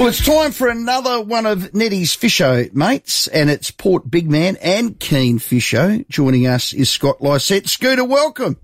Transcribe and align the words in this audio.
Well, 0.00 0.08
it's 0.08 0.24
time 0.24 0.52
for 0.52 0.66
another 0.68 1.20
one 1.20 1.44
of 1.44 1.74
Nettie's 1.74 2.16
Fisho 2.16 2.72
mates, 2.72 3.28
and 3.28 3.50
it's 3.50 3.70
Port 3.70 4.10
Big 4.10 4.30
Man 4.30 4.56
and 4.62 4.98
Keen 4.98 5.38
Fisho. 5.38 6.08
Joining 6.08 6.46
us 6.46 6.72
is 6.72 6.88
Scott 6.88 7.20
Lycett. 7.20 7.68
Scooter, 7.68 8.02
welcome. 8.06 8.56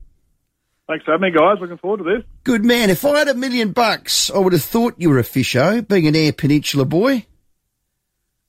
Thanks 0.88 1.04
for 1.04 1.10
having 1.10 1.30
me, 1.34 1.38
guys. 1.38 1.58
Looking 1.60 1.76
forward 1.76 1.98
to 1.98 2.04
this. 2.04 2.24
Good 2.44 2.64
man. 2.64 2.88
If 2.88 3.04
I 3.04 3.18
had 3.18 3.28
a 3.28 3.34
million 3.34 3.72
bucks, 3.72 4.30
I 4.30 4.38
would 4.38 4.54
have 4.54 4.62
thought 4.62 4.94
you 4.96 5.10
were 5.10 5.18
a 5.18 5.22
Fisho, 5.22 5.86
being 5.86 6.06
an 6.06 6.16
Eyre 6.16 6.32
Peninsula 6.32 6.86
boy. 6.86 7.26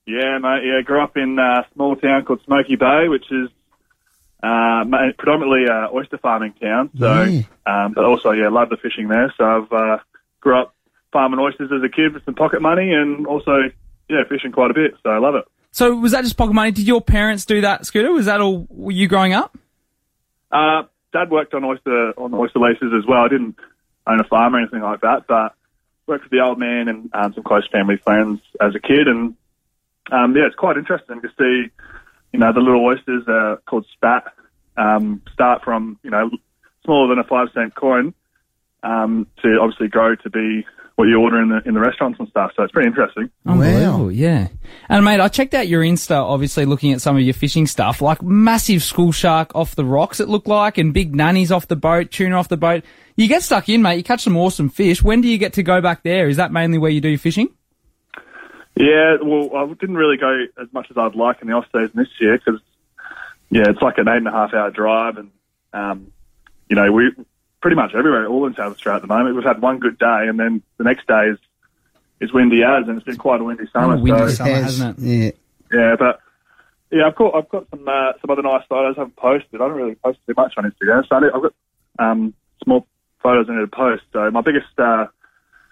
Yeah, 0.05 0.38
mate. 0.38 0.61
Yeah, 0.63 0.81
grew 0.85 1.04
up 1.04 1.17
in 1.17 1.38
a 1.38 1.67
small 1.73 1.97
town 1.97 2.23
called 2.23 2.41
Smoky 2.45 2.77
Bay, 2.77 3.09
which 3.09 3.29
is 3.29 3.49
uh, 4.41 4.85
predominantly 5.17 5.65
a 5.65 5.89
oyster 5.93 6.19
farming 6.19 6.54
town. 6.54 6.89
So, 6.97 7.23
Yeah. 7.23 7.41
um, 7.65 7.91
but 7.91 8.05
also, 8.05 8.31
yeah, 8.31 8.47
love 8.47 8.69
the 8.69 8.77
fishing 8.77 9.09
there. 9.09 9.33
So 9.38 9.43
I've 9.43 9.73
uh, 9.73 9.97
grew 10.39 10.57
up 10.61 10.73
farming 11.11 11.39
oysters 11.39 11.71
as 11.73 11.83
a 11.83 11.89
kid 11.89 12.13
with 12.13 12.25
some 12.25 12.35
pocket 12.35 12.61
money, 12.61 12.93
and 12.93 13.27
also, 13.27 13.69
yeah, 14.09 14.23
fishing 14.29 14.51
quite 14.51 14.71
a 14.71 14.73
bit. 14.73 14.93
So 15.03 15.09
I 15.09 15.20
love 15.20 15.35
it. 15.35 15.45
So 15.71 15.95
was 15.95 16.11
that 16.11 16.23
just 16.23 16.38
pocket 16.38 16.53
money? 16.53 16.71
Did 16.71 16.88
your 16.88 17.02
parents 17.02 17.45
do 17.45 17.61
that, 17.61 17.85
Scooter? 17.85 18.11
Was 18.11 18.25
that 18.25 18.41
all 18.41 18.67
were 18.70 18.91
you 18.91 19.07
growing 19.07 19.34
up? 19.34 19.57
Uh, 20.51 20.84
Dad 21.13 21.29
worked 21.29 21.53
on 21.53 21.63
oyster 21.63 22.13
on 22.17 22.34
oyster 22.34 22.59
leases 22.59 22.91
as 22.98 23.05
well. 23.07 23.21
I 23.21 23.27
didn't 23.27 23.55
own 24.05 24.20
a 24.20 24.23
farm 24.23 24.55
or 24.55 24.59
anything 24.59 24.81
like 24.81 25.01
that, 25.01 25.25
but 25.27 25.53
worked 26.07 26.23
with 26.23 26.31
the 26.31 26.39
old 26.39 26.57
man 26.57 26.88
and 26.88 27.09
um, 27.13 27.34
some 27.34 27.43
close 27.43 27.67
family 27.71 27.98
friends 27.98 28.39
as 28.62 28.73
a 28.76 28.79
kid, 28.79 29.07
and 29.07 29.35
um, 30.12 30.35
yeah, 30.35 30.48
it's 30.48 30.55
quite 30.55 30.77
interesting 30.77 31.21
to 31.21 31.27
see, 31.37 31.71
you 32.31 32.39
know, 32.39 32.53
the 32.53 32.62
little 32.62 32.85
oysters 32.85 33.27
uh, 33.27 33.57
called 33.67 33.85
spat 33.93 34.23
um, 34.77 35.21
start 35.34 35.63
from 35.63 35.99
you 36.03 36.09
know 36.09 36.29
smaller 36.85 37.09
than 37.09 37.20
a 37.20 37.27
five 37.27 37.49
cent 37.53 37.76
coin 37.76 38.13
um, 38.84 39.27
to 39.43 39.57
obviously 39.62 39.87
grow 39.87 40.15
to 40.15 40.29
be 40.29 40.65
what 40.97 41.05
you 41.05 41.19
order 41.21 41.39
in 41.39 41.49
the 41.49 41.61
in 41.63 41.75
the 41.75 41.79
restaurants 41.79 42.19
and 42.19 42.27
stuff. 42.27 42.51
So 42.55 42.63
it's 42.63 42.71
pretty 42.71 42.87
interesting. 42.87 43.29
Unbelievable, 43.45 44.11
yeah. 44.11 44.47
And 44.89 45.05
mate, 45.05 45.20
I 45.20 45.27
checked 45.27 45.53
out 45.53 45.67
your 45.67 45.83
Insta, 45.83 46.15
obviously 46.15 46.65
looking 46.65 46.91
at 46.91 47.01
some 47.01 47.15
of 47.15 47.21
your 47.21 47.35
fishing 47.35 47.67
stuff, 47.67 48.01
like 48.01 48.23
massive 48.23 48.81
school 48.81 49.12
shark 49.12 49.55
off 49.55 49.76
the 49.76 49.85
rocks 49.85 50.20
it 50.20 50.27
looked 50.27 50.48
like, 50.48 50.79
and 50.79 50.95
big 50.95 51.15
nannies 51.15 51.51
off 51.51 51.67
the 51.67 51.76
boat, 51.76 52.09
tuna 52.09 52.35
off 52.35 52.48
the 52.48 52.57
boat. 52.57 52.84
You 53.15 53.27
get 53.27 53.43
stuck 53.43 53.70
in, 53.70 53.84
mate. 53.84 53.98
You 53.98 54.04
catch 54.04 54.23
some 54.23 54.35
awesome 54.35 54.70
fish. 54.70 55.04
When 55.04 55.21
do 55.21 55.27
you 55.27 55.37
get 55.37 55.54
to 55.54 55.63
go 55.63 55.81
back 55.81 56.01
there? 56.01 56.27
Is 56.29 56.37
that 56.37 56.51
mainly 56.51 56.79
where 56.79 56.91
you 56.91 56.99
do 56.99 57.09
your 57.09 57.20
fishing? 57.20 57.49
Yeah, 58.76 59.17
well, 59.23 59.55
I 59.55 59.67
didn't 59.73 59.98
really 59.98 60.17
go 60.17 60.45
as 60.59 60.67
much 60.73 60.87
as 60.89 60.98
I'd 60.98 61.15
like 61.15 61.41
in 61.43 61.48
the 61.48 61.54
off 61.54 61.65
season 61.71 61.91
this 61.93 62.09
year 62.20 62.39
because, 62.39 62.59
yeah, 63.51 63.70
it's 63.70 63.82
like 63.84 63.99
an 63.99 64.07
eight 64.07 64.17
and 64.17 64.28
a 64.28 64.31
half 64.31 64.51
hour 64.51 64.72
drive, 64.72 65.17
and 65.17 65.29
um, 65.73 66.11
you 66.69 66.75
know 66.75 66.91
we 66.91 67.11
pretty 67.62 67.75
much 67.75 67.94
everywhere, 67.96 68.28
all 68.28 68.46
in 68.46 68.56
South 68.56 68.74
Australia 68.74 68.97
at 68.97 69.02
the 69.02 69.08
moment. 69.08 69.36
We've 69.36 69.44
had 69.44 69.62
one 69.62 69.80
good 69.80 69.97
day, 69.97 70.25
and 70.28 70.40
then 70.40 70.62
the 70.78 70.84
next 70.84 71.08
day 71.08 71.30
is 71.31 71.38
is 72.19 72.34
windy 72.34 72.63
as, 72.63 72.88
and 72.88 72.97
it's 72.97 73.06
been 73.06 73.18
quite 73.18 73.41
a 73.41 73.44
windy 73.44 73.66
summer. 73.72 73.96
Oh, 73.96 74.00
windy 74.00 74.19
so, 74.19 74.30
summer, 74.30 74.50
Has- 74.52 74.63
hasn't 74.80 75.00
it? 75.00 75.38
Yeah. 75.72 75.80
yeah, 75.80 75.96
but 75.97 76.19
yeah, 76.91 77.08
I've 77.08 77.16
got 77.16 77.35
I've 77.35 77.50
got 77.50 77.69
some 77.69 77.88
uh, 77.88 78.13
some 78.22 78.30
other 78.30 78.41
nice 78.41 78.63
photos 78.68 78.96
I 78.97 79.02
haven't 79.02 79.16
posted. 79.16 79.56
I 79.62 79.68
don't 79.68 79.74
really 79.78 79.96
post 79.96 80.19
too 80.28 80.34
much 80.35 80.53
on 80.58 80.63
Instagram, 80.63 81.08
so 81.08 81.16
I 81.16 81.19
need- 81.22 81.31
I've 81.34 81.41
got 81.41 81.53
um, 82.00 82.34
small 82.63 82.88
photos 83.22 83.47
I 83.50 83.56
need 83.56 83.62
to 83.62 83.68
post. 83.68 84.03
So 84.13 84.30
my 84.31 84.41
biggest 84.41 84.78
uh, 84.78 85.08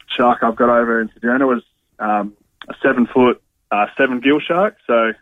shark 0.08 0.40
I've 0.44 0.56
got 0.56 0.70
over 0.70 1.02
in 1.02 1.10
Ceduna 1.10 1.48
was 1.48 1.64
um, 2.00 2.34
a 2.68 2.74
seven 2.82 3.08
foot 3.08 3.42
uh, 3.72 3.88
seven 3.98 4.20
gill 4.20 4.40
shark. 4.40 4.78
So 4.88 5.14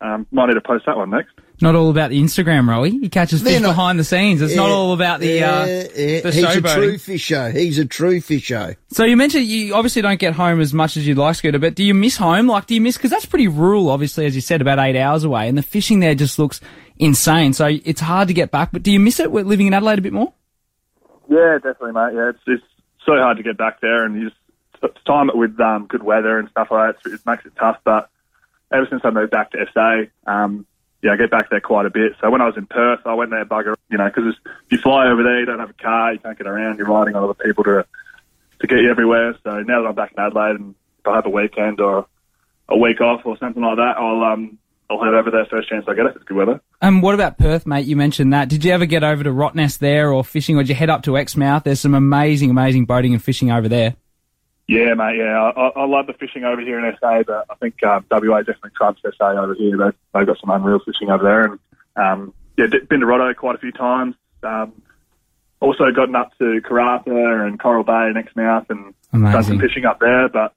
um, 0.00 0.26
might 0.30 0.46
need 0.46 0.54
to 0.54 0.60
post 0.60 0.86
that 0.86 0.96
one 0.96 1.10
next. 1.10 1.32
Not 1.60 1.74
all 1.74 1.90
about 1.90 2.10
the 2.10 2.20
Instagram, 2.22 2.66
Rowie. 2.66 3.00
He 3.00 3.08
catches 3.08 3.42
They're 3.42 3.54
fish 3.54 3.62
not- 3.62 3.70
behind 3.70 3.98
the 3.98 4.04
scenes. 4.04 4.40
It's 4.40 4.54
not 4.54 4.70
all 4.70 4.92
about 4.92 5.18
the 5.20 5.26
yeah, 5.28 5.58
uh, 5.60 5.66
yeah. 5.66 6.20
the 6.20 6.30
He's 6.32 6.42
a 6.44 6.46
showboating. 6.60 6.74
true 6.74 6.98
fisher. 6.98 7.50
He's 7.50 7.78
a 7.78 7.84
true 7.84 8.20
fisher. 8.20 8.76
So 8.90 9.04
you 9.04 9.16
mentioned 9.16 9.44
you 9.46 9.74
obviously 9.74 10.02
don't 10.02 10.20
get 10.20 10.34
home 10.34 10.60
as 10.60 10.72
much 10.72 10.96
as 10.96 11.06
you'd 11.06 11.18
like, 11.18 11.34
Scooter, 11.34 11.58
but 11.58 11.74
do 11.74 11.82
you 11.82 11.94
miss 11.94 12.16
home? 12.16 12.46
Like, 12.46 12.66
do 12.66 12.74
you 12.76 12.80
miss, 12.80 12.96
because 12.96 13.10
that's 13.10 13.26
pretty 13.26 13.48
rural, 13.48 13.90
obviously, 13.90 14.24
as 14.26 14.34
you 14.36 14.40
said, 14.40 14.60
about 14.60 14.78
eight 14.78 14.96
hours 14.96 15.24
away, 15.24 15.48
and 15.48 15.58
the 15.58 15.62
fishing 15.62 15.98
there 16.00 16.14
just 16.14 16.38
looks 16.38 16.60
insane. 16.98 17.52
So 17.52 17.66
it's 17.66 18.00
hard 18.00 18.28
to 18.28 18.34
get 18.34 18.50
back, 18.52 18.70
but 18.72 18.82
do 18.84 18.92
you 18.92 19.00
miss 19.00 19.18
it 19.18 19.32
with 19.32 19.46
living 19.46 19.66
in 19.66 19.74
Adelaide 19.74 19.98
a 19.98 20.02
bit 20.02 20.12
more? 20.12 20.32
Yeah, 21.28 21.54
definitely, 21.56 21.92
mate. 21.92 22.12
Yeah, 22.14 22.30
it's 22.30 22.38
it's 22.46 22.62
so 23.04 23.12
hard 23.16 23.36
to 23.36 23.42
get 23.42 23.58
back 23.58 23.80
there, 23.80 24.04
and 24.04 24.14
you 24.20 24.30
just 24.30 25.04
time 25.06 25.28
it 25.28 25.36
with 25.36 25.58
um, 25.60 25.86
good 25.86 26.02
weather 26.02 26.38
and 26.38 26.48
stuff 26.50 26.68
like 26.70 26.96
that. 27.02 27.12
It 27.12 27.20
makes 27.26 27.44
it 27.44 27.52
tough. 27.58 27.78
But 27.84 28.08
ever 28.72 28.86
since 28.88 29.02
I 29.04 29.10
moved 29.10 29.32
back 29.32 29.50
to 29.50 29.58
SA, 29.74 30.02
um, 30.30 30.66
yeah, 31.02 31.12
I 31.12 31.16
get 31.16 31.30
back 31.30 31.50
there 31.50 31.60
quite 31.60 31.86
a 31.86 31.90
bit. 31.90 32.12
So 32.20 32.30
when 32.30 32.40
I 32.40 32.46
was 32.46 32.56
in 32.56 32.66
Perth, 32.66 33.00
I 33.04 33.14
went 33.14 33.30
there 33.30 33.44
bugger, 33.44 33.74
you 33.90 33.98
know, 33.98 34.06
because 34.06 34.34
you 34.70 34.78
fly 34.78 35.06
over 35.06 35.22
there, 35.22 35.40
you 35.40 35.46
don't 35.46 35.60
have 35.60 35.70
a 35.70 35.74
car, 35.74 36.12
you 36.12 36.18
can't 36.18 36.36
get 36.36 36.46
around, 36.46 36.78
you're 36.78 36.88
riding 36.88 37.14
on 37.14 37.24
other 37.24 37.34
people 37.34 37.64
to 37.64 37.84
to 38.60 38.66
get 38.66 38.80
you 38.80 38.90
everywhere. 38.90 39.36
So 39.44 39.60
now 39.62 39.82
that 39.82 39.88
I'm 39.88 39.94
back 39.94 40.12
in 40.16 40.22
Adelaide, 40.22 40.56
and 40.56 40.74
if 40.98 41.06
I 41.06 41.14
have 41.14 41.26
a 41.26 41.30
weekend 41.30 41.80
or 41.80 42.06
a 42.68 42.76
week 42.76 43.00
off 43.00 43.22
or 43.24 43.38
something 43.38 43.62
like 43.62 43.76
that, 43.76 43.96
I'll 43.96 44.24
um 44.24 44.58
I'll 44.90 45.02
head 45.02 45.14
over 45.14 45.30
there 45.30 45.46
first 45.46 45.68
chance 45.68 45.84
I 45.86 45.94
get 45.94 46.06
if 46.06 46.16
it's 46.16 46.24
good 46.24 46.36
weather. 46.36 46.60
And 46.80 47.02
what 47.02 47.14
about 47.14 47.38
Perth, 47.38 47.66
mate? 47.66 47.86
You 47.86 47.94
mentioned 47.94 48.32
that. 48.32 48.48
Did 48.48 48.64
you 48.64 48.72
ever 48.72 48.86
get 48.86 49.04
over 49.04 49.22
to 49.22 49.30
Rottnest 49.30 49.78
there 49.78 50.12
or 50.12 50.24
fishing, 50.24 50.56
or 50.56 50.62
did 50.62 50.70
you 50.70 50.74
head 50.74 50.90
up 50.90 51.02
to 51.02 51.16
Exmouth? 51.16 51.64
There's 51.64 51.80
some 51.80 51.94
amazing, 51.94 52.50
amazing 52.50 52.86
boating 52.86 53.12
and 53.12 53.22
fishing 53.22 53.50
over 53.50 53.68
there. 53.68 53.96
Yeah, 54.68 54.92
mate. 54.92 55.16
Yeah, 55.16 55.50
I, 55.56 55.68
I 55.68 55.86
love 55.86 56.06
the 56.06 56.12
fishing 56.12 56.44
over 56.44 56.60
here 56.60 56.78
in 56.78 56.96
SA, 57.00 57.22
but 57.26 57.46
I 57.48 57.54
think 57.54 57.82
um, 57.82 58.04
WA 58.10 58.40
definitely 58.40 58.72
trumps 58.76 59.00
SA 59.16 59.30
over 59.30 59.54
here. 59.54 59.78
They've, 59.78 59.94
they've 60.14 60.26
got 60.26 60.38
some 60.38 60.50
unreal 60.50 60.78
fishing 60.84 61.10
over 61.10 61.24
there, 61.24 61.44
and 61.44 61.58
um, 61.96 62.34
yeah, 62.58 62.66
been 62.88 63.00
to 63.00 63.06
Rotto 63.06 63.34
quite 63.34 63.54
a 63.54 63.58
few 63.58 63.72
times. 63.72 64.14
Um, 64.42 64.82
also 65.60 65.90
gotten 65.90 66.14
up 66.14 66.36
to 66.38 66.60
Karratha 66.60 67.46
and 67.46 67.58
Coral 67.58 67.82
Bay 67.82 68.12
and 68.14 68.18
Exmouth, 68.18 68.66
and 68.68 68.94
done 69.32 69.42
some 69.42 69.58
fishing 69.58 69.86
up 69.86 70.00
there. 70.00 70.28
But 70.28 70.52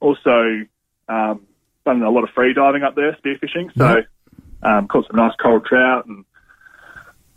also 0.00 0.66
um, 1.08 1.46
done 1.86 2.02
a 2.02 2.10
lot 2.10 2.24
of 2.24 2.30
free 2.30 2.52
diving 2.52 2.82
up 2.82 2.94
there, 2.94 3.16
spearfishing. 3.24 3.70
So 3.76 4.02
um, 4.62 4.86
caught 4.86 5.06
some 5.06 5.16
nice 5.16 5.34
coral 5.36 5.60
trout 5.60 6.04
and 6.04 6.26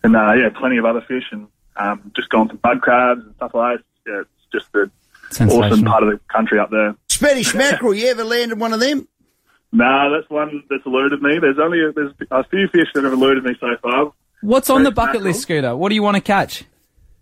and 0.03 0.15
uh, 0.15 0.33
yeah, 0.33 0.49
plenty 0.49 0.77
of 0.77 0.85
other 0.85 1.01
fish, 1.01 1.25
and 1.31 1.47
um, 1.77 2.11
just 2.13 2.29
gone 2.29 2.49
some 2.49 2.59
mud 2.61 2.81
crabs 2.81 3.21
and 3.23 3.35
stuff 3.35 3.53
like 3.53 3.79
that. 3.79 4.11
Yeah, 4.11 4.21
it's 4.21 4.51
just 4.51 4.71
the 4.73 4.91
awesome 5.39 5.83
part 5.85 6.03
of 6.03 6.09
the 6.09 6.19
country 6.27 6.59
up 6.59 6.69
there. 6.71 6.95
Spanish 7.07 7.53
mackerel, 7.53 7.93
you 7.95 8.07
ever 8.07 8.23
landed 8.23 8.59
one 8.59 8.73
of 8.73 8.79
them? 8.79 9.07
No, 9.71 10.11
that's 10.15 10.29
one 10.29 10.63
that's 10.69 10.83
eluded 10.85 11.21
me. 11.21 11.37
There's 11.39 11.59
only 11.59 11.79
a, 11.83 11.91
there's 11.91 12.11
a 12.31 12.43
few 12.45 12.67
fish 12.69 12.87
that 12.95 13.03
have 13.03 13.13
eluded 13.13 13.43
me 13.43 13.55
so 13.59 13.67
far. 13.81 14.13
What's 14.41 14.69
on 14.69 14.83
the 14.83 14.91
bucket 14.91 15.15
mackerel. 15.15 15.23
list, 15.25 15.41
Scooter? 15.41 15.75
What 15.75 15.89
do 15.89 15.95
you 15.95 16.01
want 16.03 16.15
to 16.15 16.21
catch? 16.21 16.63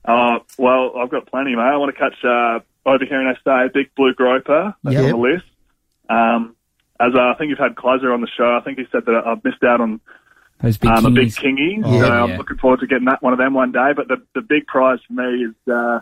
Uh, 0.05 0.39
well, 0.57 0.93
I've 0.97 1.09
got 1.09 1.25
plenty, 1.27 1.55
mate. 1.55 1.61
I 1.63 1.75
want 1.77 1.93
to 1.93 1.99
catch 1.99 2.23
uh, 2.23 2.59
over 2.89 3.03
here 3.05 3.19
in 3.27 3.35
SA, 3.43 3.67
big 3.73 3.93
blue 3.95 4.13
groper. 4.13 4.73
That's 4.83 4.93
Yep. 4.93 5.03
on 5.03 5.09
the 5.09 5.17
list. 5.17 5.45
Um, 6.09 6.55
as 6.99 7.13
uh, 7.13 7.19
I 7.19 7.33
think 7.37 7.49
you've 7.49 7.59
had 7.59 7.75
Kleiser 7.75 8.13
on 8.13 8.21
the 8.21 8.29
show, 8.37 8.55
I 8.55 8.61
think 8.63 8.77
he 8.79 8.85
said 8.91 9.05
that 9.05 9.23
I've 9.25 9.43
missed 9.43 9.63
out 9.63 9.81
on 9.81 9.99
Those 10.61 10.77
big 10.77 10.89
um, 10.89 11.05
a 11.05 11.09
big 11.11 11.27
kingies. 11.27 11.79
kingy. 11.79 11.81
Oh, 11.83 11.99
so 11.99 12.07
yeah. 12.07 12.23
I'm 12.23 12.37
looking 12.37 12.57
forward 12.57 12.79
to 12.79 12.87
getting 12.87 13.05
that 13.05 13.21
one 13.21 13.33
of 13.33 13.39
them 13.39 13.53
one 13.53 13.73
day. 13.73 13.91
But 13.93 14.07
the 14.07 14.21
the 14.33 14.41
big 14.41 14.67
prize 14.67 14.99
for 15.05 15.13
me 15.13 15.43
is 15.45 15.53
uh, 15.71 15.99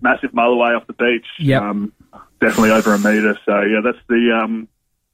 massive 0.00 0.32
mulloway 0.32 0.76
off 0.76 0.86
the 0.86 0.92
beach. 0.92 1.26
Yep. 1.38 1.62
Um, 1.62 1.92
definitely 2.40 2.70
over 2.70 2.94
a 2.94 2.98
metre. 2.98 3.38
So 3.44 3.60
yeah, 3.62 3.80
that's 3.82 3.98
the 4.08 4.40
um, 4.42 4.68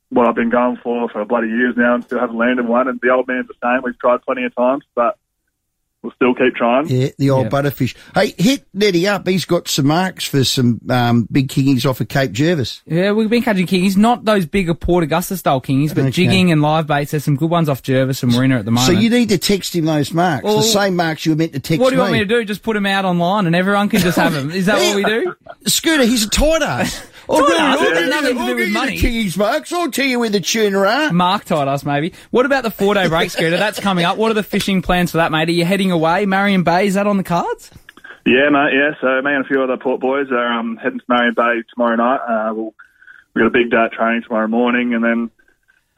what 0.09 0.27
I've 0.27 0.35
been 0.35 0.51
going 0.51 0.77
for 0.83 1.09
for 1.09 1.25
bloody 1.25 1.49
years 1.49 1.77
now, 1.77 1.95
and 1.95 2.05
still 2.05 2.19
haven't 2.19 2.37
landed 2.37 2.67
one. 2.67 2.89
And 2.89 3.01
the 3.01 3.11
old 3.11 3.29
man's 3.29 3.49
the 3.49 3.55
same. 3.63 3.83
We've 3.83 3.99
tried 3.99 4.23
plenty 4.23 4.45
of 4.45 4.55
times, 4.55 4.85
but 4.95 5.17
we'll 6.03 6.13
still 6.13 6.35
keep 6.35 6.55
trying. 6.55 6.87
Yeah, 6.89 7.09
the 7.19 7.31
old 7.31 7.45
Yep. 7.45 7.53
butterfish. 7.53 7.95
Hey, 8.15 8.35
hit 8.39 8.67
Nettie 8.73 9.07
up. 9.07 9.27
He's 9.27 9.45
got 9.45 9.69
some 9.69 9.87
marks 9.87 10.25
for 10.25 10.45
some 10.45 10.81
um, 10.89 11.29
big 11.31 11.49
kingies 11.49 11.89
off 11.89 12.01
of 12.01 12.09
Cape 12.09 12.33
Jervis. 12.33 12.83
Yeah, 12.87 13.13
we've 13.13 13.29
been 13.31 13.43
catching 13.43 13.67
kingies, 13.67 13.97
not 13.97 14.25
those 14.25 14.47
bigger 14.47 14.75
Port 14.75 15.05
Augusta 15.05 15.37
style 15.37 15.61
kingies, 15.61 15.91
but 15.95 16.01
Okay. 16.05 16.11
jigging 16.11 16.51
and 16.53 16.63
live 16.63 16.87
baits. 16.87 17.11
There's 17.11 17.25
some 17.25 17.37
good 17.37 17.51
ones 17.51 17.69
off 17.69 17.83
Jervis 17.83 18.23
and 18.23 18.33
Marina 18.33 18.59
at 18.59 18.65
the 18.65 18.71
moment. 18.71 18.93
So 18.95 18.99
you 18.99 19.11
need 19.11 19.29
to 19.31 19.39
text 19.39 19.75
him 19.77 19.85
those 19.85 20.13
marks, 20.13 20.45
Well, 20.45 20.57
the 20.57 20.63
same 20.63 20.97
marks 20.97 21.27
you 21.27 21.33
were 21.33 21.37
meant 21.37 21.53
to 21.53 21.61
text 21.61 21.81
what 21.81 21.91
do 21.91 21.97
you 21.97 22.01
want 22.01 22.13
me 22.13 22.19
to 22.21 22.25
do? 22.25 22.45
Just 22.45 22.63
put 22.63 22.75
them 22.75 22.87
out 22.87 23.05
online 23.05 23.47
and 23.47 23.55
everyone 23.55 23.89
can 23.89 24.01
just 24.01 24.17
have 24.17 24.33
them. 24.33 24.51
Is 24.51 24.67
that 24.67 24.79
what 24.79 24.97
we 24.97 25.05
do? 25.05 25.35
Scooter, 25.67 26.05
he's 26.05 26.25
a 26.25 26.31
tight 26.31 26.63
ass. 26.63 27.07
I'll 27.31 27.39
Tight 27.39 27.47
give 27.49 27.57
you- 27.59 27.65
ass? 27.65 27.79
I'll 27.79 27.87
It's 27.89 28.09
nothing 28.11 28.35
the- 28.37 28.41
to 28.41 28.47
do 28.47 28.57
with 28.57 28.71
money. 28.71 28.99
the 29.01 29.07
kingies 29.09 29.37
marks. 29.39 29.73
I'll 29.73 29.91
tell 29.91 30.05
you 30.07 30.19
where 30.19 30.29
the 30.31 30.41
tuna 30.41 30.79
are. 30.81 31.13
Mark 31.13 31.45
tied 31.45 31.69
us, 31.69 31.85
maybe. 31.85 32.13
What 32.31 32.47
about 32.47 32.63
the 32.65 32.71
four 32.71 32.95
day 32.95 33.09
break, 33.09 33.31
Scooter? 33.33 33.57
That's 33.57 33.79
coming 33.81 34.05
up. 34.05 34.17
What 34.17 34.31
are 34.31 34.35
the 34.35 34.43
fishing 34.43 34.83
plans 34.83 35.13
for 35.13 35.19
that, 35.19 35.31
mate? 35.33 35.49
Are 35.49 35.53
you 35.53 35.65
heading 35.65 35.91
away? 35.91 36.27
Marion 36.27 36.63
Bay, 36.65 36.87
is 36.87 36.95
that 36.95 37.07
on 37.07 37.17
the 37.17 37.23
cards? 37.25 37.71
Yeah, 38.27 38.49
mate. 38.51 38.73
Yeah. 38.75 38.91
So 39.01 39.23
me 39.23 39.33
and 39.35 39.45
a 39.45 39.49
few 39.49 39.63
other 39.63 39.77
port 39.77 40.01
boys 40.01 40.27
are 40.31 40.59
um, 40.59 40.77
heading 40.77 40.99
to 40.99 41.05
Marion 41.09 41.35
Bay 41.35 41.63
tomorrow 41.75 41.97
night. 41.97 42.21
Uh, 42.29 42.55
we'll 42.55 42.75
we've 43.35 43.43
got 43.43 43.47
a 43.47 43.51
big 43.51 43.71
day 43.71 43.77
at 43.85 43.93
training 43.93 44.23
tomorrow 44.25 44.47
morning, 44.49 44.93
and 44.95 45.03
then 45.03 45.31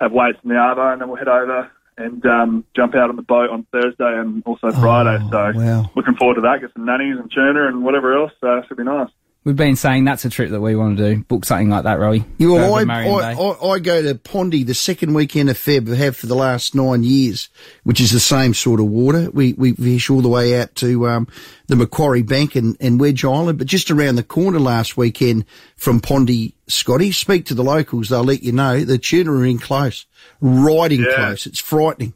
have 0.01 0.13
weights 0.13 0.39
in 0.45 0.51
the 0.51 0.57
arbour, 0.57 0.93
and 0.93 1.01
then 1.01 1.09
we'll 1.09 1.17
head 1.19 1.29
over 1.29 1.71
and 1.99 2.25
um, 2.27 2.65
jump 2.75 2.95
out 2.95 3.11
on 3.11 3.17
the 3.17 3.23
boat 3.23 3.51
on 3.51 3.67
Thursday 3.73 4.19
and 4.19 4.43
also 4.47 4.71
Friday. 4.73 5.23
so 5.31 5.53
wow. 5.55 5.91
looking 5.95 6.15
forward 6.15 6.37
to 6.37 6.41
that. 6.43 6.61
Get 6.61 6.73
some 6.75 6.85
nannies 6.87 7.19
and 7.19 7.31
tuna 7.31 7.69
and 7.69 7.85
whatever 7.85 8.17
else. 8.17 8.33
Uh, 8.43 8.63
should 8.67 8.77
be 8.79 8.85
nice. 8.85 9.09
We've 9.45 9.57
been 9.57 9.75
saying 9.75 10.05
that's 10.05 10.25
a 10.25 10.31
trip 10.31 10.51
that 10.51 10.61
we 10.61 10.77
want 10.77 10.99
to 10.99 11.15
do. 11.17 11.25
Book 11.25 11.45
something 11.45 11.69
like 11.69 11.83
that, 11.83 11.99
Rowie. 11.99 12.25
You 12.39 12.51
Go 12.51 12.55
well, 12.55 12.75
I, 12.75 12.83
I, 12.85 13.33
I, 13.33 13.71
I 13.75 13.79
go 13.81 14.01
to 14.01 14.15
Pondy 14.15 14.65
the 14.65 14.75
second 14.75 15.15
weekend 15.15 15.51
of 15.51 15.59
Feb, 15.59 15.93
have 15.97 16.17
for 16.17 16.27
the 16.29 16.37
last 16.37 16.77
nine 16.77 17.03
years, 17.03 17.49
which 17.83 18.01
is 18.01 18.13
the 18.13 18.21
same 18.21 18.55
sort 18.55 18.79
of 18.79 18.87
water. 18.87 19.31
We, 19.33 19.55
we 19.55 19.73
fish 19.73 20.11
all 20.11 20.21
the 20.21 20.29
way 20.29 20.61
out 20.61 20.77
to, 20.77 21.09
um, 21.09 21.27
the 21.67 21.75
Macquarie 21.75 22.23
Bank 22.23 22.55
and, 22.55 22.77
and 22.81 23.01
Wedge 23.01 23.25
Island, 23.25 23.59
but 23.59 23.67
just 23.67 23.91
around 23.91 24.15
the 24.15 24.23
corner 24.23 24.61
last 24.61 24.97
weekend 24.97 25.45
from 25.75 26.01
Pondy, 26.01 26.53
Scotty, 26.69 27.11
speak 27.11 27.47
to 27.47 27.55
the 27.55 27.65
locals, 27.65 28.11
they'll 28.11 28.23
let 28.23 28.45
you 28.45 28.53
know 28.53 28.85
the 28.85 28.99
tuna 28.99 29.33
are 29.33 29.45
in 29.45 29.59
close, 29.59 30.07
riding 30.41 31.01
Yeah. 31.01 31.17
close. 31.17 31.47
It's 31.47 31.59
frightening. 31.59 32.13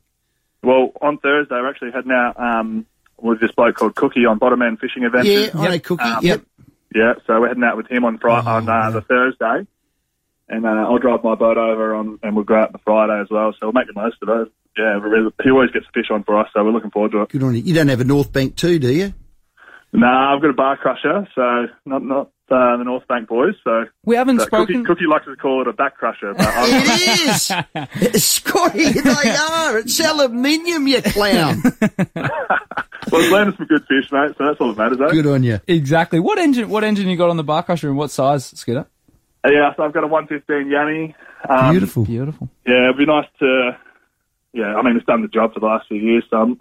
Well, 0.62 0.93
on 1.00 1.19
Thursday 1.19 1.56
we're 1.56 1.70
actually 1.70 1.90
heading 1.90 2.12
out 2.12 2.38
um, 2.38 2.87
with 3.19 3.40
this 3.40 3.50
bloke 3.50 3.75
called 3.76 3.96
Cookie 3.96 4.26
on 4.26 4.38
Bottom 4.38 4.62
End 4.62 4.79
Fishing 4.79 5.02
Yeah, 5.02 5.08
Adventures. 5.08 5.55
I 5.55 5.69
know 5.70 5.79
Cookie. 5.81 6.05
Um, 6.05 6.25
yep. 6.25 6.43
Yeah, 6.96 7.12
so 7.26 7.38
we're 7.40 7.48
heading 7.48 7.62
out 7.62 7.76
with 7.76 7.90
him 7.90 8.06
on 8.06 8.16
Friday, 8.16 8.48
Oh, 8.48 8.52
on 8.54 8.69
uh, 8.70 8.90
the 8.90 9.02
Thursday, 9.02 9.69
and 10.48 10.64
uh, 10.64 10.69
I'll 10.88 10.98
drive 10.98 11.22
my 11.22 11.34
boat 11.34 11.58
over 11.58 11.94
on, 11.94 12.19
and 12.22 12.34
we'll 12.34 12.46
go 12.46 12.54
out 12.56 12.69
on 12.69 12.72
the 12.72 12.78
Friday 12.78 13.20
as 13.20 13.28
well. 13.31 13.52
So 13.52 13.66
we'll 13.66 13.72
make 13.75 13.87
the 13.87 13.93
most 14.00 14.16
of 14.22 14.28
it. 14.31 14.48
Yeah, 14.78 14.96
we're 14.96 15.10
really, 15.10 15.31
he 15.44 15.50
always 15.50 15.70
gets 15.72 15.84
the 15.93 16.00
fish 16.00 16.10
on 16.10 16.25
for 16.25 16.38
us, 16.40 16.48
so 16.54 16.64
we're 16.64 16.70
looking 16.72 16.90
forward 16.90 17.12
to 17.12 17.20
it. 17.22 17.28
Good 17.28 17.43
on 17.43 17.54
you. 17.54 17.60
You 17.60 17.75
don't 17.75 17.88
have 17.88 18.00
a 18.00 18.04
North 18.04 18.32
Bank 18.32 18.56
too, 18.56 18.78
do 18.78 18.90
you? 18.90 19.12
Nah, 19.93 20.34
I've 20.34 20.40
got 20.40 20.50
a 20.50 20.54
bar 20.54 20.76
crusher, 20.78 21.28
so 21.34 21.66
not 21.84 22.02
not 22.02 22.26
uh, 22.50 22.76
the 22.76 22.84
North 22.84 23.06
Bank 23.08 23.28
boys. 23.28 23.54
So 23.62 23.84
we 24.04 24.16
haven't 24.16 24.40
so 24.40 24.46
spoken. 24.46 24.84
Cookie 24.84 25.06
likes 25.06 25.26
to 25.26 25.37
call 25.37 25.62
it 25.62 25.69
a 25.69 25.72
back 25.72 25.96
crusher, 25.96 26.34
but 26.34 26.46
It 26.56 28.14
is! 28.14 28.22
Scotty, 28.25 28.90
they 28.93 29.10
are. 29.50 29.78
It's 29.78 30.00
aluminium, 30.00 30.87
you 30.87 31.02
clown. 31.02 31.62
well, 33.11 33.20
it's 33.23 33.31
landing 33.31 33.56
some 33.56 33.67
good 33.67 33.82
fish, 33.87 34.11
mate. 34.12 34.32
So 34.38 34.47
that's 34.47 34.61
all 34.61 34.73
that 34.73 34.79
matters, 34.79 35.00
eh? 35.00 35.12
Good 35.14 35.26
on 35.26 35.43
you. 35.43 35.61
Exactly. 35.67 36.20
What 36.20 36.38
engine? 36.38 36.69
What 36.69 36.85
engine 36.85 37.08
you 37.08 37.17
got 37.17 37.31
on 37.31 37.37
the 37.37 37.44
bar 37.44 37.62
crusher 37.62 37.88
and 37.88 37.97
what 37.97 38.11
size, 38.11 38.47
Skidder? 38.47 38.87
Uh, 39.44 39.50
Yeah, 39.50 39.75
so 39.76 39.85
I've 39.85 39.93
got 39.93 40.05
a 40.05 40.08
115 40.08 40.70
Yanni. 40.70 41.14
Um, 41.49 41.70
Beautiful. 41.73 42.05
Beautiful. 42.05 42.49
Yeah, 42.67 42.85
it'd 42.87 42.99
be 42.99 43.06
nice 43.06 43.26
to. 43.41 43.79
Yeah, 44.53 44.75
I 44.75 44.82
mean, 44.82 44.97
it's 44.97 45.05
done 45.06 45.23
the 45.23 45.29
job 45.29 45.53
for 45.55 45.61
the 45.61 45.67
last 45.67 45.87
few 45.88 45.99
years, 45.99 46.25
so 46.31 46.37
I'm 46.38 46.61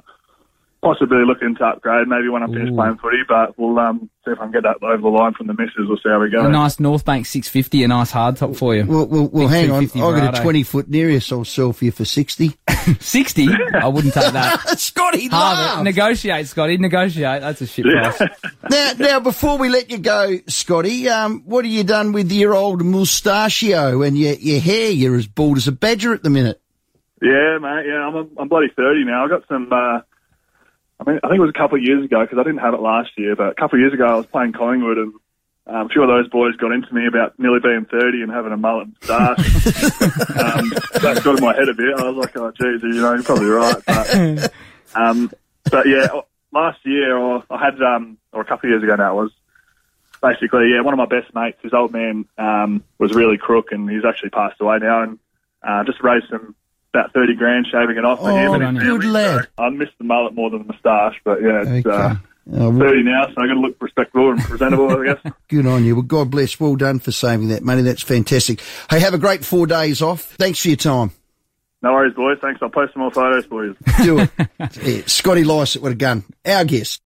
possibly 0.86 1.26
looking 1.26 1.56
to 1.56 1.66
upgrade 1.66 2.08
maybe 2.08 2.30
when 2.30 2.44
I 2.44 2.46
finish 2.46 2.70
Ooh. 2.70 2.76
playing 2.76 2.98
footy, 2.98 3.24
but 3.28 3.58
we'll 3.58 3.80
um, 3.80 4.08
see 4.24 4.32
if 4.32 4.38
I 4.38 4.44
can 4.44 4.52
get 4.52 4.62
that 4.64 4.84
over 4.84 5.02
the 5.02 5.08
line 5.08 5.34
from 5.34 5.48
the 5.48 5.56
misses. 5.56 5.88
We'll 5.88 5.98
see 5.98 6.10
how 6.10 6.22
we 6.22 6.30
go. 6.30 6.46
A 6.46 6.50
nice 6.50 6.80
North 6.80 7.04
Bank 7.04 7.26
650, 7.26 7.84
a 7.84 7.88
nice 7.88 8.12
hard 8.12 8.38
top 8.38 8.56
for 8.56 8.76
you. 8.76 8.86
Well, 8.86 9.08
well, 9.08 9.28
well 9.34 9.48
hang 9.48 9.72
on. 9.72 9.84
I've 9.84 9.92
got 9.94 10.38
a 10.38 10.42
20 10.44 10.62
foot 10.62 10.88
Nereus 10.88 11.32
I'll 11.32 11.44
sell 11.44 11.74
for 11.74 11.86
you 11.86 11.92
for 11.92 12.06
60. 12.06 12.56
60? 13.00 13.48
I 13.74 13.88
wouldn't 13.88 14.14
take 14.14 14.32
that. 14.32 14.62
Scotty, 14.80 15.28
Harvey, 15.28 15.84
negotiate, 15.84 16.46
Scotty. 16.46 16.78
Negotiate. 16.78 17.42
That's 17.42 17.62
a 17.62 17.66
shit 17.66 17.88
Yeah. 17.88 18.12
price. 18.12 18.30
now, 18.70 18.94
now, 19.00 19.20
before 19.20 19.58
we 19.58 19.70
let 19.70 19.90
you 19.90 19.98
go, 19.98 20.38
Scotty, 20.48 21.10
um, 21.10 21.42
what 21.46 21.66
have 21.66 21.74
you 21.74 21.84
done 21.84 22.12
with 22.12 22.32
your 22.32 22.54
old 22.54 22.86
mustachio 22.86 24.04
and 24.04 24.16
your, 24.16 24.34
your 24.34 24.60
hair? 24.60 24.92
You're 24.92 25.16
as 25.16 25.26
bald 25.26 25.58
as 25.58 25.68
a 25.68 25.72
badger 25.72 26.14
at 26.14 26.22
the 26.22 26.30
minute. 26.30 26.62
Yeah, 27.24 27.58
mate. 27.60 27.86
Yeah, 27.88 28.08
I'm, 28.08 28.30
I'm 28.38 28.48
bloody 28.48 28.68
30 28.76 29.06
now. 29.06 29.24
I've 29.24 29.32
got 29.32 29.48
some. 29.48 29.74
Uh, 29.74 30.02
I 31.00 31.10
mean, 31.10 31.20
I 31.24 31.28
think 31.28 31.38
it 31.38 31.42
was 31.42 31.50
a 31.50 31.60
couple 31.60 31.78
of 31.78 31.84
years 31.84 32.06
ago 32.06 32.22
because 32.22 32.38
I 32.40 32.44
didn't 32.44 32.60
have 32.60 32.74
it 32.74 32.80
last 32.80 33.12
year, 33.18 33.36
but 33.36 33.50
a 33.50 33.56
couple 33.56 33.78
of 33.78 33.82
years 33.82 33.94
ago 33.94 34.06
I 34.06 34.16
was 34.16 34.26
playing 34.28 34.54
Collingwood 34.54 34.98
and 34.98 35.14
um, 35.68 35.88
a 35.88 35.90
few 35.90 36.04
of 36.04 36.08
those 36.08 36.30
boys 36.30 36.56
got 36.58 36.72
into 36.72 36.94
me 36.94 37.08
about 37.08 37.40
nearly 37.40 37.60
being 37.60 37.86
30 37.86 38.22
and 38.22 38.32
having 38.32 38.54
a 38.54 38.58
mullet 38.58 38.88
and 38.88 38.96
moustache. 39.02 39.40
um, 40.30 40.70
that 41.02 41.22
got 41.24 41.38
in 41.40 41.44
my 41.44 41.56
head 41.56 41.70
a 41.70 41.74
bit. 41.74 41.98
I 41.98 42.10
was 42.10 42.18
like, 42.18 42.38
oh, 42.38 42.52
geez, 42.52 42.84
you 42.84 43.02
know, 43.02 43.14
you're 43.14 43.24
probably 43.24 43.48
right. 43.48 43.76
But, 43.86 44.54
um, 44.96 45.32
but 45.72 45.88
yeah, 45.88 46.08
last 46.54 46.80
year 46.86 47.18
or 47.18 47.44
I 47.50 47.66
had, 47.66 47.82
um, 47.82 48.18
or 48.32 48.42
a 48.42 48.46
couple 48.46 48.68
of 48.68 48.72
years 48.72 48.84
ago 48.84 48.96
now, 48.96 49.20
it 49.20 49.24
was 49.24 49.32
basically, 50.22 50.72
yeah, 50.72 50.82
one 50.82 50.94
of 50.94 50.98
my 51.00 51.08
best 51.08 51.34
mates, 51.34 51.58
his 51.64 51.74
old 51.74 51.92
man, 51.92 52.26
um, 52.38 52.84
was 53.00 53.16
really 53.16 53.38
crook 53.38 53.72
and 53.72 53.90
he's 53.90 54.06
actually 54.06 54.30
passed 54.30 54.62
away 54.62 54.78
now 54.78 55.02
and, 55.02 55.20
uh, 55.64 55.84
just 55.84 56.02
raised 56.04 56.28
some, 56.30 56.54
about 56.96 57.14
30 57.14 57.36
grand 57.36 57.68
shaving 57.72 57.98
it 57.98 58.06
off 58.06 58.20
for 58.20 58.32
Oh, 58.32 58.36
him 58.36 58.62
and 58.62 58.62
good 58.62 58.62
his 58.62 58.68
on 58.68 58.76
you. 58.76 58.82
Good 59.00 59.02
family. 59.04 59.14
lad. 59.14 59.48
So 59.58 59.64
I 59.64 59.70
missed 59.70 59.92
the 59.98 60.04
mullet 60.06 60.34
more 60.34 60.50
than 60.50 60.60
the 60.60 60.74
moustache, 60.74 61.20
but 61.24 61.42
yeah, 61.42 61.62
it's, 61.62 61.86
Okay. 61.86 61.96
uh, 61.96 62.16
Oh, 62.54 62.70
well, 62.70 62.90
30 62.90 63.02
now, 63.04 63.24
so 63.26 63.42
I 63.42 63.48
got 63.48 63.54
to 63.56 63.60
look 63.60 63.76
respectable 63.82 64.30
and 64.30 64.40
presentable, 64.40 64.92
I 65.02 65.06
guess. 65.16 65.34
good 65.50 65.66
on 65.66 65.84
you. 65.84 65.96
Well, 65.96 66.04
God 66.04 66.30
bless. 66.30 66.60
Well 66.60 66.76
done 66.76 67.00
for 67.00 67.12
saving 67.12 67.48
that 67.48 67.64
money. 67.64 67.82
That's 67.82 68.04
fantastic. 68.04 68.62
Hey, 68.88 69.00
have 69.00 69.16
a 69.16 69.18
great 69.18 69.44
four 69.44 69.66
days 69.66 70.00
off. 70.04 70.22
Thanks 70.38 70.60
for 70.62 70.68
your 70.68 70.78
time. 70.78 71.10
No 71.82 71.94
worries, 71.94 72.14
boys. 72.14 72.38
Thanks. 72.44 72.60
I'll 72.62 72.70
post 72.70 72.94
some 72.94 73.02
more 73.02 73.10
photos 73.12 73.46
for 73.46 73.66
you. 73.66 73.76
Do 74.04 74.20
it. 74.20 74.30
yeah, 74.84 75.02
Scotty 75.08 75.44
Lycett 75.44 75.82
with 75.82 75.94
a 75.94 75.96
gun. 75.96 76.24
Our 76.46 76.66
guest. 76.66 77.02